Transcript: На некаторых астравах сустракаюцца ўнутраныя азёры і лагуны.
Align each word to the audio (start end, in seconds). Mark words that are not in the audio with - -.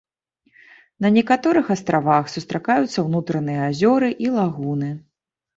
На 1.05 1.11
некаторых 1.17 1.69
астравах 1.75 2.25
сустракаюцца 2.37 3.05
ўнутраныя 3.09 3.61
азёры 3.69 4.09
і 4.27 4.33
лагуны. 4.39 4.91